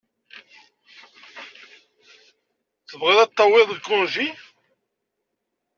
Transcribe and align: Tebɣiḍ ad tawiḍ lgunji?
Tebɣiḍ 2.87 3.19
ad 3.21 3.31
tawiḍ 3.37 3.69
lgunji? 3.77 4.27